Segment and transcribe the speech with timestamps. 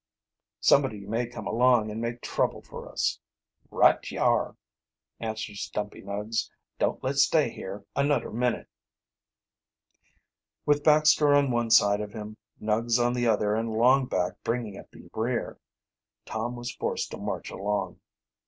[0.61, 3.19] "Somebody may come along and make trouble for us."
[3.69, 4.57] "Right ye are,"
[5.19, 6.49] answered Stumpy Nuggs.
[6.79, 8.67] "Don't let's stay here anudder minit."
[10.65, 14.89] With Baxter on one side of him, Nuggs on the other, and Longback bringing up
[14.89, 15.59] the rear,
[16.25, 17.99] Tom was forced to march along.